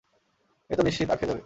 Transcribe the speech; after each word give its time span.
এ 0.69 0.73
তো 0.75 0.83
নিশ্চিত 0.83 1.07
আটকে 1.09 1.25
যাবে। 1.25 1.39